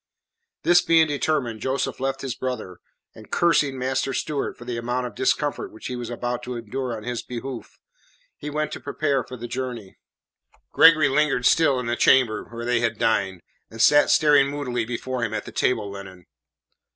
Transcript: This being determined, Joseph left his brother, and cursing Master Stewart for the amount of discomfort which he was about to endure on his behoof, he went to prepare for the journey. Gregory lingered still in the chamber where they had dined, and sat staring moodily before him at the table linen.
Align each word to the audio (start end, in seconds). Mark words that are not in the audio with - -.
This 0.63 0.81
being 0.81 1.05
determined, 1.05 1.61
Joseph 1.61 1.99
left 1.99 2.21
his 2.23 2.33
brother, 2.33 2.79
and 3.13 3.29
cursing 3.29 3.77
Master 3.77 4.13
Stewart 4.15 4.57
for 4.57 4.65
the 4.65 4.75
amount 4.77 5.05
of 5.05 5.13
discomfort 5.13 5.71
which 5.71 5.85
he 5.89 5.95
was 5.95 6.09
about 6.09 6.41
to 6.41 6.55
endure 6.55 6.97
on 6.97 7.03
his 7.03 7.21
behoof, 7.21 7.77
he 8.35 8.49
went 8.49 8.71
to 8.71 8.79
prepare 8.79 9.23
for 9.23 9.37
the 9.37 9.47
journey. 9.47 9.99
Gregory 10.71 11.07
lingered 11.07 11.45
still 11.45 11.79
in 11.79 11.85
the 11.85 11.95
chamber 11.95 12.45
where 12.45 12.65
they 12.65 12.79
had 12.79 12.97
dined, 12.97 13.41
and 13.69 13.79
sat 13.79 14.09
staring 14.09 14.47
moodily 14.47 14.85
before 14.85 15.23
him 15.23 15.35
at 15.35 15.45
the 15.45 15.51
table 15.51 15.91
linen. 15.91 16.25